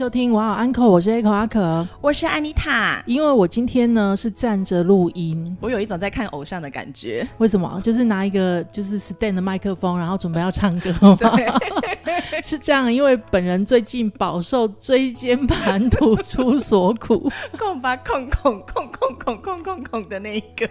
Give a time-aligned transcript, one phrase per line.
[0.00, 1.86] 收听哇哦 Uncle，我是 Echo 阿可。
[2.00, 3.02] 我是安妮塔。
[3.04, 7.28] 因为我今天呢是站着录音，我有一种在看偶像的感觉。
[7.36, 7.78] 为什么？
[7.84, 11.18] 就是拿一个就是 stand 的麦克风，然后准备要唱歌吗？
[12.42, 20.66] 是这样，因为本人最近饱受椎间盘突出所苦，空吧空空空空空空空空的那一个。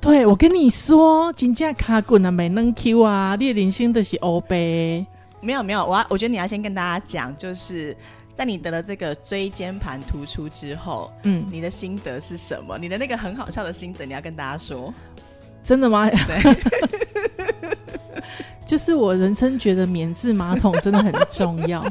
[0.00, 5.04] 对，我跟你说，金价卡滚啊，没能 Q 啊，列零星的是欧杯。
[5.42, 7.94] 没有没有，我要我觉得你要先跟大家讲，就是
[8.34, 12.76] 在你得了这个椎间盘突出之后，嗯，你的心得是什么？
[12.76, 14.92] 你的那个很好笑的心得，你要跟大家说。
[15.62, 16.10] 真的吗？
[16.10, 16.56] 对，
[18.66, 21.82] 就是我人生觉得免治马桶真的很重要。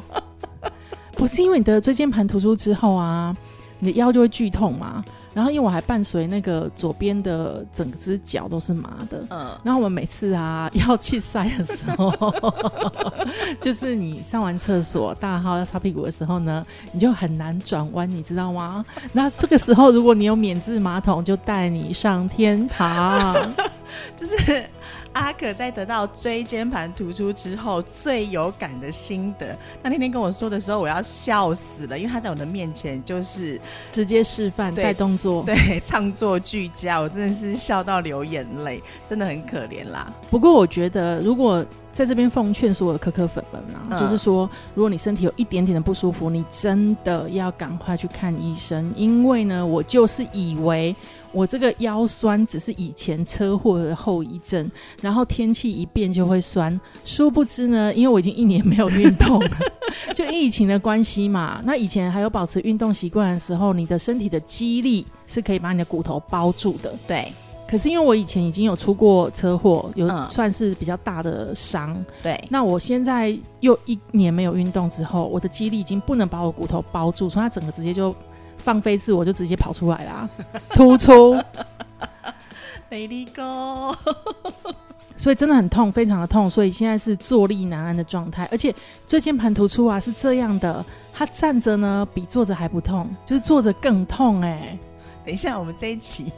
[1.14, 3.36] 不是因为你得椎间盘突出之后啊，
[3.80, 5.04] 你的腰就会剧痛嘛。
[5.34, 12.34] 然后因为我还伴随那个左边的整只脚都是麻的，嗯，然后我们每次啊要去塞的时候，
[13.60, 18.85] 就是你上完厕所大号要擦屁股的时候呢，你就很难转弯，你知道吗？
[19.12, 23.35] 那这个时候如果你有免治马桶，就带你上天堂，
[24.16, 24.63] 就是。
[25.14, 33.60] 阿可在得到椎间盘突出之后最有感的心得，他那天跟我说的时候，我要笑死了，因为他在我的面前就是
[33.91, 40.12] 直接示范带动作，对，唱作俱佳，我真的是笑到流眼泪，真的很可怜啦。
[40.30, 41.66] 不过我觉得如果。
[41.94, 48.91] 在这边奉劝所有的可可粉们啊，就是说，如果你身体有一点点的不舒服，你真的要赶快去看医生。
[48.98, 50.96] 因为呢，我就是以为
[51.32, 54.70] 我这个腰酸只是以前车祸的后遗症，
[55.02, 56.76] 然后天气一变就会酸。
[57.05, 59.57] 殊不知呢，因为我已经一年没有运动了，
[60.16, 61.62] 就疫情的关系嘛。
[61.63, 66.91] 那以前还有保持运动习惯的时候，你的身体的肌力是可以把你的骨头包住的。
[67.06, 67.31] 对。
[67.74, 72.06] 可是因为我以前已经有出过车祸，有算是比较大的伤。
[72.22, 78.16] 对，那我现在又一年没有运动之后，我的肌力已经不能把我骨头包住，所以它整个直接就
[78.59, 80.29] 放飞自我，就直接跑出来啦，
[80.69, 81.35] 突出。
[82.91, 83.97] 美丽哥，
[85.17, 88.72] 所以真的很痛，非常的痛，所以现在是坐立难安的状态，而且
[89.07, 94.78] 椎间盘突出啊是这样的，他站着呢比坐着还不痛，就是坐着更痛哎。
[95.25, 96.31] 等一下，我们这一期。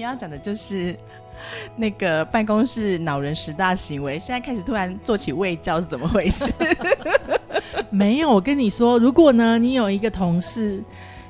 [0.00, 0.96] 你要讲的就是
[1.76, 6.50] 那个办公室恼人十大行为，现在开始突然做起胃教是怎么回事？
[7.92, 10.82] 没有，我跟你说，如果呢，你有一个同事，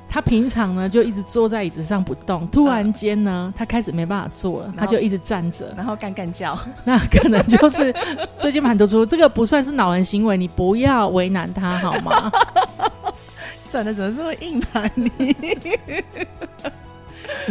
[0.07, 7.93] 他平常呢就一直坐在椅子上不动，突然间呢，他开始没办法坐了，他就一直站着，然后干干叫， 那可能就是
[8.37, 12.31] 最近蛮多出，这个不算是恼人行为，你不要为难他好吗？
[13.69, 15.35] 转的怎么这么硬啊你？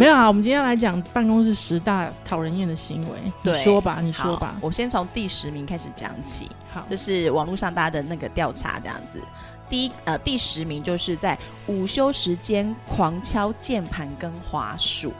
[0.00, 3.18] 没有啊，我们今天来讲办公室十大讨人厌的行为。
[3.42, 4.56] 你说吧，你说吧。
[4.58, 6.48] 我先从第十名开始讲起。
[6.72, 9.20] 好，这是网络上大家的那个调查，这样子。
[9.68, 15.12] 第一呃，第十名就是在午休时间狂敲键盘跟滑鼠。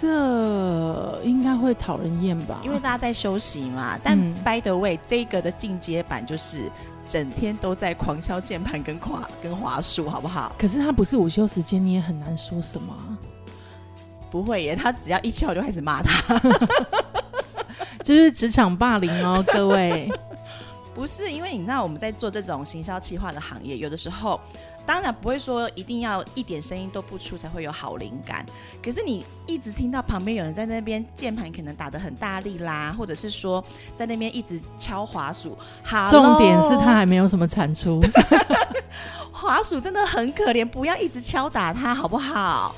[0.00, 2.58] 这应该会讨人厌吧？
[2.64, 3.96] 因为大家在休息嘛。
[4.02, 6.68] 但 by the way，这个的进阶版就是
[7.06, 10.52] 整天都在狂敲键盘跟滑跟滑鼠，好不好？
[10.58, 12.92] 可是他不是午休时间，你也很难说什么。
[14.32, 16.38] 不会耶， 他只要一敲就开始骂他，
[18.02, 20.10] 就是职场霸凌哦， 各位。
[20.94, 24.38] 不是因为你知道我们在做这种行销企划的行业，有的时候
[24.84, 28.44] 当然不会说一定要一点声音都不出才会有好灵感。
[28.82, 33.64] 可是你一直听到旁边有人在那边键盘可能打的很大力啦，或者是说
[33.94, 35.56] 在那边一直敲滑鼠，
[36.10, 37.98] 重点是他还没有什么产出，
[39.32, 42.74] 滑鼠真的很可怜，不要一直敲打它好不好？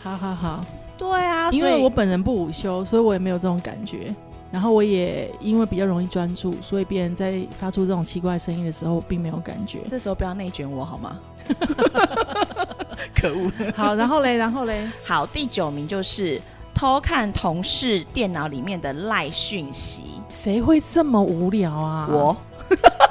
[0.00, 0.64] 好好好。
[0.98, 4.14] 对啊，因为我本人不午休，所以我也没有这种感觉。
[4.50, 9.80] 然后我也因为比较容易专注，所以别人在发出这种奇怪声音的时候，并没有感觉。
[9.86, 11.18] 这时候不要内卷我好吗？
[13.14, 13.52] 可恶！
[13.76, 16.40] 好，然后嘞，然后嘞，好，第九名就是
[16.74, 20.02] 偷看同事电脑里面的赖讯息。
[20.30, 22.08] 谁会这么无聊啊？
[22.10, 22.36] 我。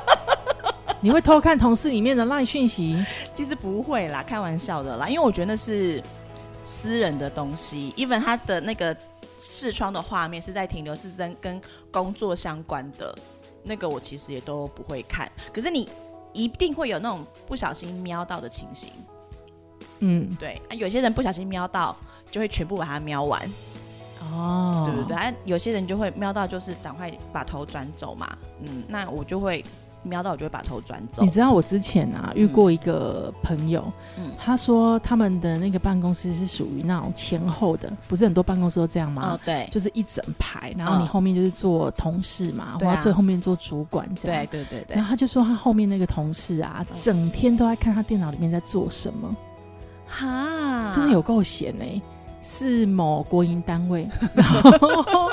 [0.99, 3.05] 你会偷看同事里面的赖讯息？
[3.31, 6.01] 其实不会啦，开玩笑的啦，因为我觉得那是。
[6.67, 8.95] 私人的东西，even 他的那个
[9.39, 13.17] 视窗的画面是在停留是跟跟工作相关的，
[13.63, 15.31] 那个我其实也都不会看。
[15.53, 15.87] 可是你
[16.33, 18.91] 一定会有那种不小心瞄到的情形，
[19.99, 21.95] 嗯，对啊，有些人不小心瞄到
[22.29, 23.49] 就会全部把它瞄完，
[24.19, 25.15] 哦，对不对？
[25.15, 29.63] 啊，有些人就会瞄到就是赶快把头转走嘛，嗯，那我就会
[30.07, 31.29] 瞄到我就会把头转走你。
[31.29, 33.83] 知道我之前啊遇过一个朋友，
[34.17, 39.33] 嗯他说他们的那个办公室是属于那种前后的，不是很多办公室都这样吗？
[39.33, 44.63] 哦，对，就是一整排，然后你嗯后面就是做同事嘛，对啊或者最后面做主管这样对。
[44.63, 49.35] 对对对然，后他就说他后面那个同事啊，嗯整天都在看他电脑里面在做什么，
[50.07, 52.01] 哈，真的有够闲哎、
[52.41, 55.29] 是某国营单位， 然后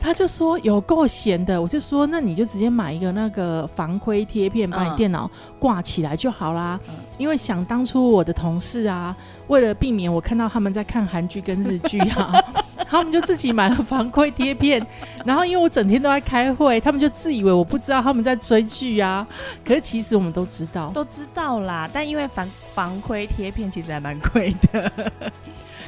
[0.00, 6.80] 他就说有够闲的，我就说那你就直接买一个那个防窥贴片，把你嗯电脑挂起来就好啦。
[6.88, 9.14] 嗯因为想当初我的同事啊，
[9.48, 12.32] 为了避免我看到他们在看韩剧跟日剧啊，
[12.88, 14.84] 他们就自己买了防窥贴片，
[15.26, 19.26] 然后因为我整天都在开会，他们就自以为我不知道他们在追剧啊，
[19.62, 20.90] 可是其实我们都知道。
[20.94, 24.90] 都知道啦，但因为防防窥贴片其实还蛮贵的。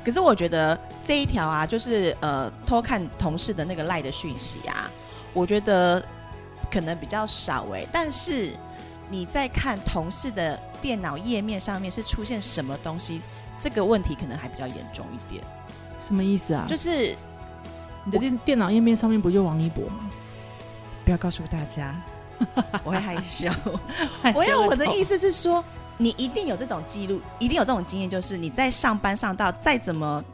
[0.05, 4.91] 可是我觉得这一条啊，就是呃偷看同事的那个赖的讯息啊，
[5.33, 6.05] 我觉得
[6.71, 8.57] 可能比较少哎、但是
[9.11, 13.21] 你在看同事的电脑页面上面是出现什么东西，
[13.59, 15.45] 这个问题可能还比较严重一点。
[16.01, 16.67] 什么意思啊？
[16.69, 17.17] 就是
[18.05, 20.11] 你的电电脑页面上面不就王一博吗？
[21.05, 21.95] 不要告诉大家，
[22.83, 23.49] 我会害羞。
[24.25, 25.63] 我 我有我的意，思是说，
[25.99, 30.25] 你一定有这种记录，一定有这种经验，就是你在上班上到再怎么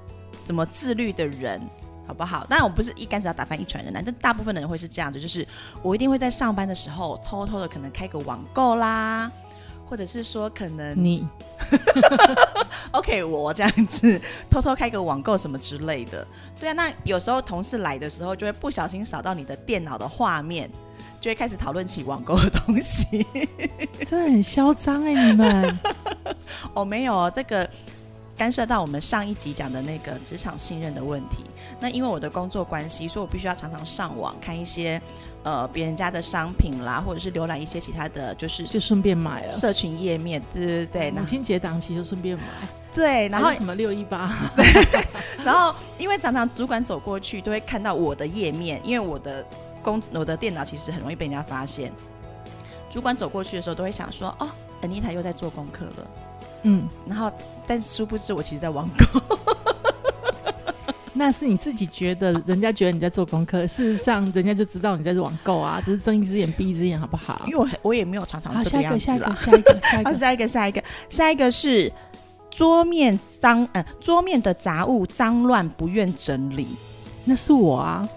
[0.45, 1.61] 怎么自律的人，
[2.07, 2.47] 好不好？
[2.49, 5.47] 当然我不是一竿子要打翻一船人啊，但大部分的人会是这样子，就是
[5.83, 9.31] 我一定会在上班的时候偷偷的可能开个网购啦。
[9.91, 11.27] 或者是说，可能你
[12.93, 14.21] OK，我这样子
[14.51, 16.29] 偷偷开个网购什么之类的，
[16.61, 16.75] 对啊。
[16.75, 20.71] 那有时候同事来的时候，就会不小心扫到你的电脑的画面，
[21.21, 23.27] 就会开始讨论起网购的东西。
[24.07, 25.79] 真的很嚣张哎，你们
[26.75, 27.69] 哦，没有哦，这个
[28.37, 31.45] 干涉到我们上一集讲的那个职场信任的问题。
[31.81, 35.01] 那因为我的工作关系，所以我必须要常常上网看一些
[35.43, 39.51] 呃别人家的商品啦，或者是浏览一些其他的就是就顺便买了。
[39.51, 42.45] 社群页面，对对对，母亲节档期就顺便买，
[42.93, 44.33] 对，然后什么六一八，
[45.45, 49.47] 然后因为常常主管走过去都会看到我的页面，因为我的
[49.91, 51.93] 工我的电脑其实很容易被人家发现。
[52.91, 54.49] 主管走过去的时候都会想说：“哦
[54.83, 56.11] ，Anita 又在做功课了。
[56.63, 57.31] 嗯，”然后，
[57.67, 59.21] 但殊不知我其实在网购。
[61.13, 67.53] 那是你自己觉得，人家觉得你在做功课，事实上人家就知道你在网购啊，只是睁一只眼闭一只眼，好不好因？
[67.53, 69.81] 为我我也没有常常好，这下一个，样子啦下一个，。
[69.83, 71.93] 下一个，下一， 个，下一个，下一个，下一个是
[72.51, 76.69] 桌面脏，呃，桌面的杂物脏乱不愿整理。
[77.25, 78.09] 那是我啊，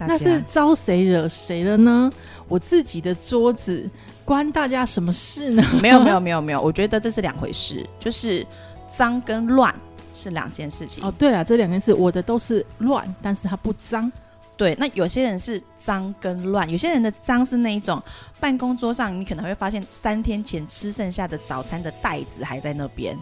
[0.00, 2.10] 大家那是招谁惹谁了呢？
[2.48, 3.88] 我自己的桌子
[4.24, 5.62] 关大家什么事呢？
[5.82, 8.46] 没有没有没有没有，我觉得这是两回事，就是
[8.88, 9.74] 脏跟乱
[10.12, 11.04] 是两件事情。
[11.04, 14.10] 哦，对了，这两件事我的都是乱，但是它不脏。
[14.56, 18.02] 对，那有些人是脏跟乱，有些人的脏是那一种
[18.38, 23.16] 办公桌上你可能会发现三天前吃剩下的早餐的袋子还在那边，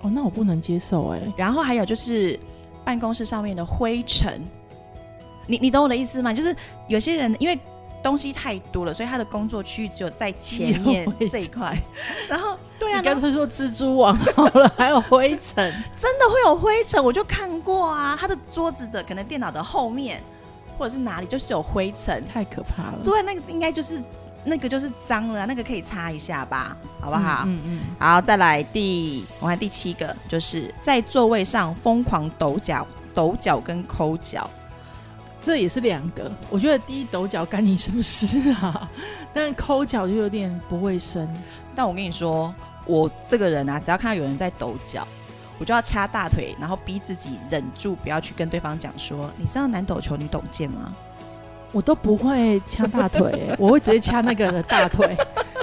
[0.00, 2.40] 哦，那我不能接受哎、然后还有就是
[2.86, 4.40] 办公室上面的灰尘，
[5.48, 6.32] 你你懂我的意思吗？
[6.32, 6.54] 就是
[6.86, 7.58] 有些人因为
[8.00, 11.76] 东西太多了，所以他的工作区域只有在前面这一块，
[12.28, 15.56] 然后 对啊，干脆说蜘蛛网好了，还有灰尘。
[15.98, 20.22] 真的会有灰尘，我就看过啊，他的桌子的可能电脑的后面
[20.78, 24.00] 或者是哪里就是有灰尘，太可怕了，对，那个应该就是
[24.44, 27.42] 那个就是脏了啊，那个可以擦一下吧，好不好？
[27.46, 34.48] 嗯嗯好，再来第我看第七个，就是在座位上疯狂抖脚、抖脚跟抠脚。
[35.40, 36.30] 这也是两个。
[36.50, 38.90] 我觉得第一抖脚干你什么事啊？
[39.32, 41.28] 但抠脚就有点不卫生。
[41.74, 42.52] 但我跟你说，
[42.86, 45.06] 我这个人啊，只要看到有人在抖脚，
[45.58, 50.92] 我就要掐大腿，然后逼自己忍住不要去跟对方讲说，你知道男抖球女抖剑吗？
[51.70, 55.14] 我都不会掐大腿、欸 我会直接掐那个人的大腿，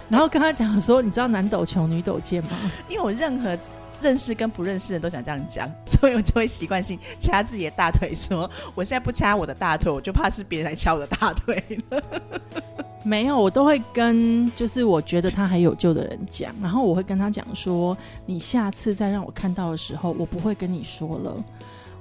[0.08, 2.52] 然后跟他讲说：“你知道男抖球、女抖剑吗
[2.88, 3.58] 因为我任何
[4.02, 12.02] 认识跟不认识的人都想这样讲， 所以我就会习惯性掐自己的大腿说，我现在不掐我的大腿，我就怕是别人来掐我的大腿了。
[13.06, 21.36] ”没有，我都会跟就是我觉得他还有救的人讲，然后我会跟他讲说：“你下次再让我看到的时候，我不会跟你说了，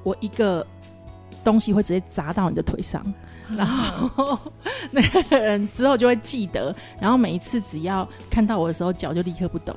[0.02, 0.66] 我一个
[1.44, 3.04] 东西会直接砸到你的腿上。”
[3.54, 4.38] 然后
[4.90, 9.76] 那个人之后就会记得，然后每一次只要看到我的时候，脚就立刻不抖。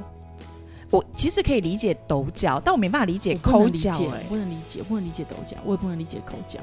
[0.89, 6.59] 我其实可以理解抖脚，但我没办法理解抠脚、我，不能理解，我不能理解抖脚，我也不能理解抠脚。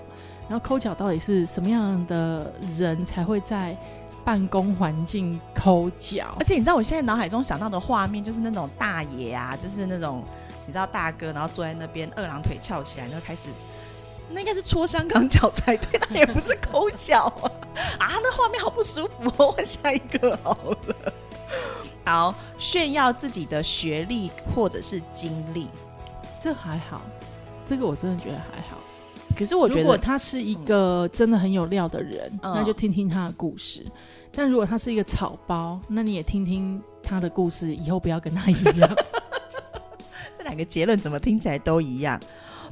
[0.48, 3.76] 然后抠脚到底是什么样的人才会在
[4.24, 6.44] 办公环境抠脚而？
[6.44, 10.22] 且你知道我现在脑海中想到的画面就是那种大爷啊，就是那种
[10.66, 13.48] 你知道大哥，然后坐在那边二郎腿翘起来，然后开始
[14.30, 17.44] 那应该是搓香港脚才对，那也不是抠脚啊！
[17.98, 21.12] 啊，那画面好不舒服哦，换下一个好了。
[22.04, 25.68] 好，炫耀自己的学历或者是经历，
[26.40, 27.02] 这还好，
[27.64, 28.76] 这个我真的觉得还好。
[29.36, 33.84] 可是我觉得，如果他是一个真的很有料的人，那就听听他的故事。
[34.30, 38.90] 但如果他是一个草包，那你也听听他的故事，以后不要跟他一样。
[40.38, 42.20] 这两个结论怎么听起来都一样？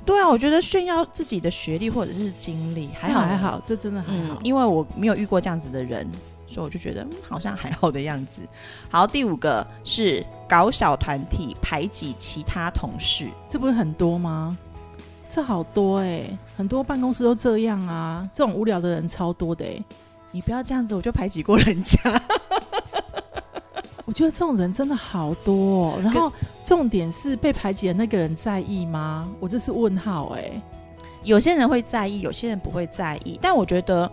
[0.05, 6.07] 对啊，我觉得炫耀自己的学历或者是经历还好还好，这真的还好，因为我没有遇过这样子的人，
[6.53, 8.43] 所以我就觉得好像还好的样子。
[8.91, 14.57] 好，第五个是搞小团体排挤其他同事，这不是很多吗？
[15.31, 16.29] 这好多哎，
[16.59, 19.83] 很多办公室都这样啊，这种无聊的人超多的哎。
[20.31, 21.99] 你不要这样子，我就排挤过人家。
[24.05, 26.31] 我觉得这种人真的好多，然后
[26.63, 29.29] 重点是被排挤的那个人在意吗？
[29.41, 30.53] 我这是问号哎。
[31.25, 33.39] 有些人会在意，有些人不会在意。
[33.41, 34.11] 但我觉得，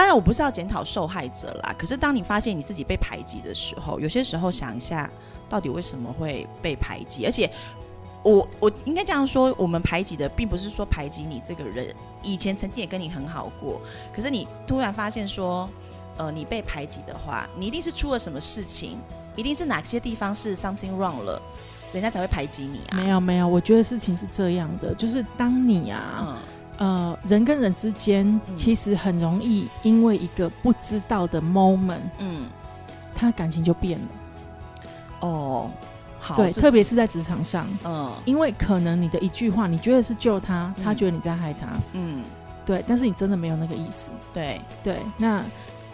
[0.00, 1.74] 当然我不是要检讨受害者啦。
[1.76, 5.10] 可是当你发现你自己被排挤的时候，有些时候想一下，
[5.46, 7.26] 到底为什么会被排挤？
[7.26, 7.50] 而且。
[8.22, 13.80] 我我应该这样说，我们排挤的并不是说排挤你这个人，以前曾经也跟你很好过，
[14.12, 15.66] 可是你突然发现说，
[16.18, 18.98] 呃，你被排挤的话，你一定是出了什么事情，
[19.36, 21.40] 一定是哪些地方是 something wrong 了，
[21.94, 22.96] 人家才会排挤你啊？
[22.96, 26.38] 没有没有，我觉得事情是这样的，就是当你啊，
[26.80, 32.48] 呃，人跟人之间其实很容易因为一个不知道的 moment，嗯，
[33.14, 34.06] 他感情就变了，
[35.20, 35.70] 哦。
[36.22, 42.22] 好对，特别是在职场上，嗯，因为可能你的一句话，你觉得是救他，他觉得你在害他，嗯，
[42.66, 44.60] 对，但是你真的没有那个意思，对。
[44.84, 45.42] 对，那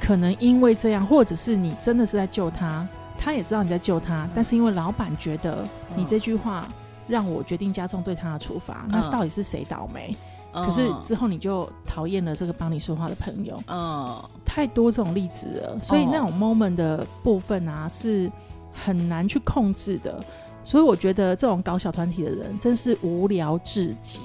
[0.01, 2.85] 可能因为这样，或者是你真的是在救他，
[3.17, 5.65] 他也知道你在救他，但是因为老板觉得
[5.95, 6.67] 你这句话
[7.07, 10.17] 让我决定加重对他的处罚，那到底是谁倒霉？
[10.65, 18.31] 可是之后你就讨厌了这个帮你说话的朋友，嗯，太多这种例子了，所以那种 moment 的部分啊是。
[18.79, 20.23] 很难去控制的，
[20.63, 24.21] 所以我觉得这种搞小团体的人真是无聊至极。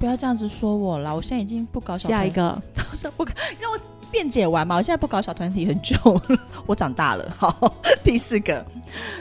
[0.00, 2.08] 不要这样子说我了，我现在已经不搞小。
[2.08, 2.60] 下一个，
[3.16, 3.24] 不
[3.60, 3.78] 让我
[4.10, 4.74] 辩解完嘛？
[4.74, 5.94] 我现在不搞小团体很久
[6.28, 7.24] 了，我长大了。
[7.36, 8.66] 好，第四个，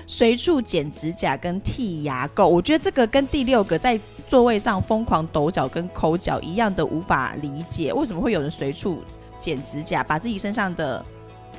[0.07, 9.01] 随处剪指甲跟剃牙垢，我觉得这个跟第六个在座位上疯狂抖脚跟抠脚一样的无法理解，为什么会有人随处
[9.39, 11.03] 剪指甲，把自己身上的，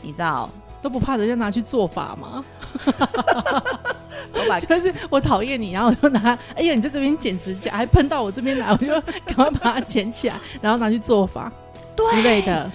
[0.03, 0.51] 你知道？
[0.81, 2.45] 都不怕人家拿去做法吗？
[4.69, 8.87] 就是我讨厌你，然后我就拿，哎呀，你在这边剪指甲，还喷到我这边来，我就
[9.25, 11.51] 赶快把它捡起来，然后拿去做法
[12.13, 12.71] 之类的。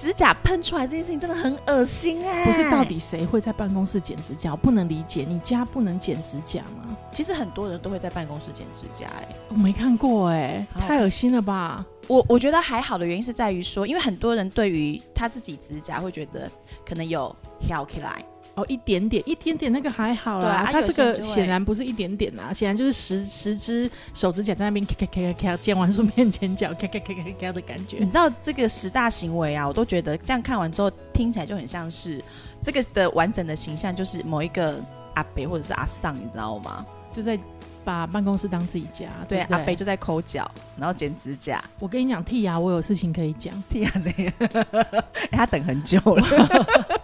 [0.00, 2.46] 指甲喷出来这件事情真的很恶心哎！
[2.46, 4.52] 不是，到底谁会在办公室剪指甲？
[4.52, 6.96] 我不能理解，你家不能剪指甲吗？
[7.12, 11.84] 其实很多人都会在办公室剪指甲哎，我没看过哎，太恶心了吧？
[12.06, 16.50] 我我觉得还好的原因是在于说，因为很多人对于他自己指甲会觉得
[16.88, 18.24] 可能有挑起来。
[18.54, 20.68] 哦，一点点，一点点，那个还好啦。
[20.70, 27.98] 他这个显然不是一点点啊，显然就是十十只手指甲在那边咔咔咔咔咔剪完顺便剪脚咔咔咔咔咔的感觉。
[27.98, 32.22] 你知道这个十大行为啊，我都觉得这样看完之后听起来就很像是
[32.60, 34.82] 这个的完整的形象，就是某一个
[35.14, 36.84] 阿北或者是阿尚，你知道吗？
[37.12, 37.38] 就在
[37.82, 39.06] 把办公室当自己家。
[39.26, 41.64] 对，阿北就在抠脚，然后剪指甲。
[41.78, 43.54] 我跟你讲，剃牙我有事情可以讲。
[43.68, 46.24] 剃牙这个， 他等很久了。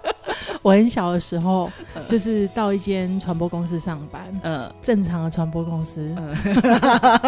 [0.67, 1.71] 我很小的时候，
[2.09, 6.13] 就是到一间传播公司上班，嗯，正常的传播公司，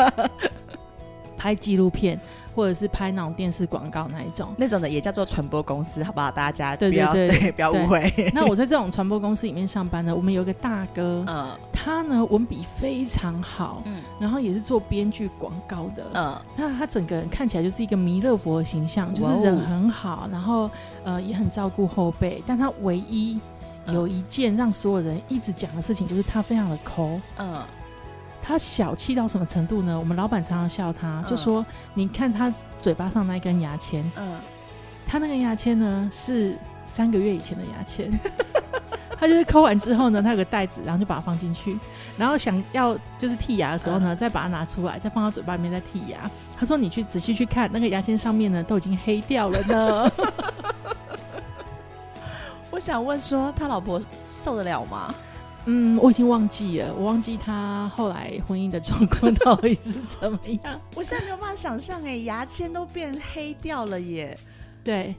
[1.39, 2.21] 拍纪录片。
[2.59, 6.29] 或者是拍那种电视广告那一种，那种的也叫做传播公司，好不好？
[6.29, 7.15] 大家不要
[7.55, 8.13] 不要误会。
[8.35, 20.69] 那我在这种传播公司里面上班呢，我们有个大哥，嗯，他呢文笔非常好，嗯，然后也是做编剧广告的，嗯，那他整个人看起来就是一个弥勒佛的形象，就是人很好，然后
[21.05, 23.39] 呃也很照顾后辈，但他唯一
[23.87, 27.63] 有一件让所有人一直讲的事情，就是他非常的抠，嗯。
[28.41, 29.99] 他小气到什么程度呢？
[29.99, 34.39] 我们老板常常笑他，就说：“你看他嘴巴上那根牙签，嗯，
[35.07, 38.11] 他那根牙签呢是三个月以前的牙签。
[39.21, 41.77] 他就是抠完之后呢，他有个袋子，然后就把它放进去，
[42.17, 46.31] 然后想要就是剔牙的时候呢，再把它拿出来，再放到嘴巴里面再剔牙。
[46.57, 50.13] 他说：你去仔细去看那个牙签上面呢，都已经黑掉了呢。
[52.71, 55.13] 我想问说，他老婆受得了吗？”
[55.71, 60.81] 嗯，我已经忘记了，我忘记他后来婚姻的状况到底是怎么样。
[60.97, 64.35] 我现在没有办法想象，哎，牙签都变黑掉了耶。
[64.83, 65.15] 对，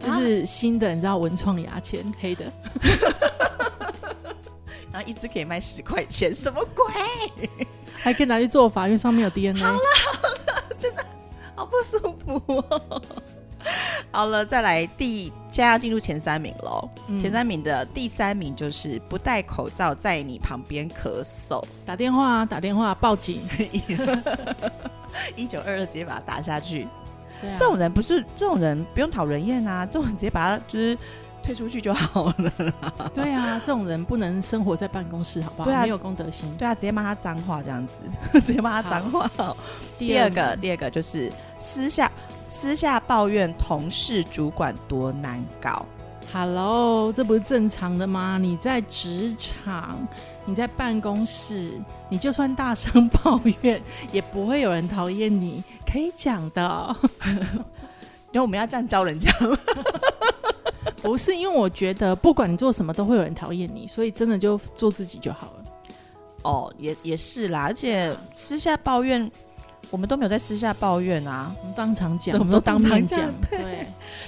[0.00, 2.50] 就是新的，你知道文创牙签，黑的，
[4.90, 6.86] 然后一支可以卖十块钱，什么鬼？
[7.92, 9.62] 还可以拿去做法，因为上面有 DNA。
[9.62, 9.78] 好了
[10.12, 11.04] 好了，真的
[11.54, 13.02] 好不舒服哦。
[14.14, 16.88] 好了，再来第，现在要进入前三名喽。
[17.08, 23.42] 嗯前三名的第三名就是不戴口罩在你旁边咳嗽，打电话啊，打电话报警。
[25.34, 26.86] 一九二二直接把他打下去。
[27.58, 30.96] 这种人不是这种人不用讨人厌啊，这种人直接把他就是
[31.42, 32.52] 推出去就好了。
[33.12, 35.64] 对啊，这种人不能生活在办公室，好不好？
[35.66, 36.48] 对啊没有公德心。
[36.56, 37.98] 对啊，直接骂他脏话这样子，
[38.40, 39.28] 直接骂他脏话。
[39.98, 42.10] 第二个，第二个就是私下
[42.54, 45.84] 私下抱怨同事主管多难搞。
[46.32, 48.38] ，Hello，这不是正常的吗？
[48.40, 49.98] 你在职场，
[50.46, 51.72] 你在办公室，
[52.08, 53.82] 你就算大声抱怨，
[54.12, 56.96] 也不会有人讨厌你，可以讲的。
[58.30, 59.58] 因为我们要这样教人家吗，
[61.02, 65.64] 不是因为我觉得，不管你做什么，都会有人讨厌你，所以真的就做自己就好了。
[66.42, 69.28] 哦，也也是啦，而且私下抱怨，
[69.90, 71.54] 我们都没有在私下抱怨啊。
[71.60, 73.86] 我们当场讲，对我们都当面讲场，对，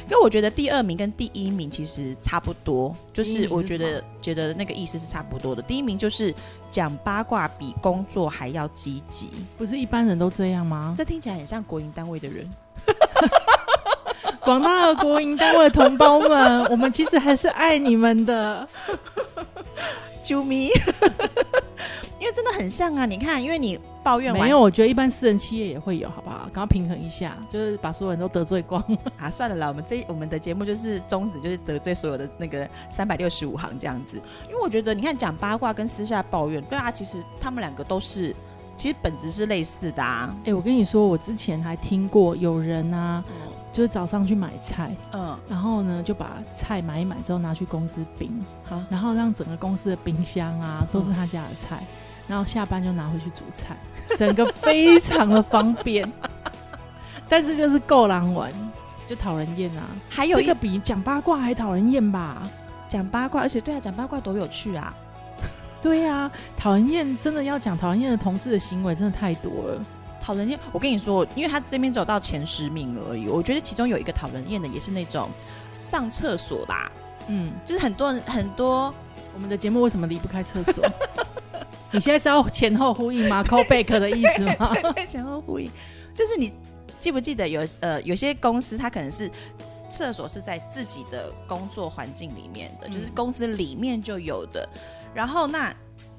[0.08, 5.62] 跟我觉得第二名跟第一名其实差不多，就是我觉得觉得那个意思是差不多的。
[5.62, 6.34] 第一名就是
[6.70, 10.94] 讲八卦比工作还要积极，不是一般人都这样吗？
[10.96, 12.48] 这听起来很像国营单位的人。
[14.40, 18.68] 广大的国营单位的同胞们，我们其实还是爱你们的。
[20.22, 20.70] 啾咪，
[22.36, 23.06] 真的很像啊！
[23.06, 26.40] 你看，因为你抱怨完没有，我觉得一般私人企业也会有，好不好？
[26.52, 28.84] 刚刚平衡一下，就是把所有人都得罪光。
[29.16, 34.20] 啊，算了啦，我们这我们的节目就是宗旨就是得罪所有的那个三百六十五行这样子。
[34.50, 38.36] 因为我觉得你看讲八卦跟私下抱怨，对啊，其实他们两个都是
[38.76, 40.36] 其实本质是类似的啊。
[40.44, 43.24] 哎、我跟你说，我之前还听过有人啊，
[43.72, 48.30] 就是早上去买菜，嗯，然后呢就把菜买一买之后拿去公司冰，
[48.62, 51.82] 好，然后让整个公司的冰箱啊都是他家的菜，
[52.28, 53.76] 然后下班就拿回去煮菜，
[54.16, 56.10] 整个非常的方便。
[57.28, 58.52] 但是就是够狼玩，
[59.06, 59.82] 就讨人厌啊！
[60.08, 62.48] 还有一个这个比讲八卦还讨人厌吧？
[62.88, 64.94] 讲八卦，而且对啊，讲八卦多有趣啊！
[65.82, 69.84] 对啊、讨人厌真的要讲讨人厌的同事的行为真的太多了。
[70.20, 75.28] 讨人厌，我跟你说，因为他这边只有到前十名而已，我觉得其中有一个讨人厌的，也是那种
[75.78, 76.90] 上厕所啦，
[77.28, 78.92] 嗯，就是很多人很多
[79.34, 80.84] 我们的节目为什么离不开厕所？
[81.96, 83.42] 你现在是要前后呼应吗？
[83.48, 84.70] call back 的意思吗？
[85.08, 85.70] 前后呼应，
[86.14, 86.52] 就是你
[87.00, 89.30] 记不记得有呃有些公司它可能是
[89.88, 94.68] 厕所是在自己的工作环境里面的，嗯就是公司里面就有的。
[95.14, 95.74] 然后那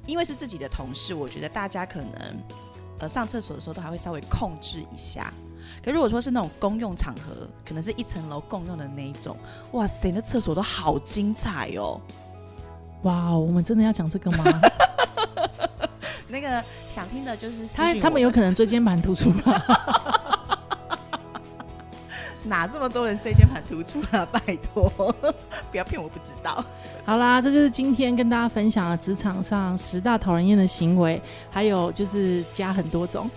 [0.07, 2.43] 因为是自己的同事，我觉得大家可能
[2.99, 5.31] 呃上厕所的时候都还会稍微控制一下。
[5.83, 9.37] 可如果说是那种公用场合，可能是一层楼共用的那一种，
[9.73, 12.01] 哇塞，那厕所都好精彩哦！
[13.03, 14.43] 哇，我们真的要讲这个吗？
[16.27, 19.61] 那个想听的就是他他们有可能椎间盘突出吧。
[22.43, 24.25] 哪这么多人椎间盘突出了？
[24.27, 24.39] 拜
[24.73, 24.89] 托，
[25.69, 26.63] 不要骗我不知道。
[27.03, 33.29] 好啦，这就是今天跟大家分享的职场上十大讨人厌的行为，还有就是加很多种，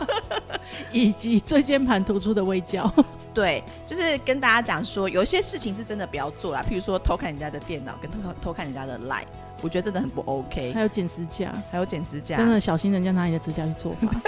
[0.92, 2.90] 以及椎间盘突出的微教。
[3.34, 9.26] 对，就是跟大家讲说，有些事情是真的不要做啦，譬如说偷看人家的电脑跟偷偷看人家的 line，
[9.60, 10.72] 我觉得真的很不 OK。
[10.72, 14.08] 还有剪指甲，还有剪指甲，真的小心人家拿你的指甲去做法。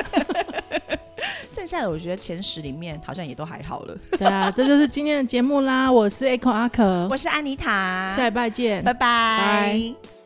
[1.51, 3.97] 剩下的我觉得前十里面好像也都还好了。
[4.19, 5.91] 对啊，这就是今天的节目啦。
[5.91, 9.01] 我是 Echo 阿可，我是安妮塔，下礼拜见，拜拜。
[9.01, 10.20] 拜